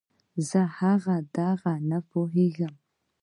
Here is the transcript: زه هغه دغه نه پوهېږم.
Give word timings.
زه 0.49 0.61
هغه 0.79 1.15
دغه 1.37 1.73
نه 1.89 1.99
پوهېږم. 2.09 2.73